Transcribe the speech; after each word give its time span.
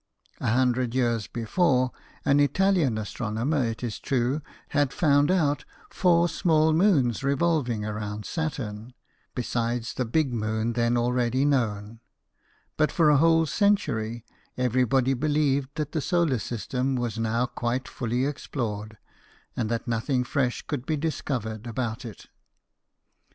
A 0.39 0.47
hundred 0.49 0.95
years 0.95 1.27
before, 1.27 1.91
an 2.25 2.39
Italian 2.39 2.97
astronomer, 2.97 3.63
it 3.65 3.83
is 3.83 3.99
true, 3.99 4.41
had 4.69 4.91
found 4.91 5.29
out 5.29 5.63
four 5.91 6.27
small 6.27 6.73
moons 6.73 7.23
revolving 7.23 7.83
round 7.83 8.25
Saturn, 8.25 8.95
besides 9.35 9.93
the 9.93 10.03
big 10.03 10.33
moon 10.33 10.73
then 10.73 10.97
already 10.97 11.45
known; 11.45 11.99
but 12.77 12.91
for 12.91 13.11
a 13.11 13.17
whole 13.17 13.45
century, 13.45 14.25
everybody 14.57 15.13
believed 15.13 15.69
that 15.75 15.91
the 15.91 16.01
solar 16.01 16.39
system 16.39 16.95
'was 16.95 17.19
now 17.19 17.45
quite 17.45 17.87
fully 17.87 18.25
explored, 18.25 18.97
and 19.55 19.69
that 19.69 19.87
no:hing 19.87 20.23
fresh 20.23 20.63
could 20.63 20.87
be 20.87 20.97
discovered 20.97 21.67
about 21.67 22.03
it. 22.05 22.25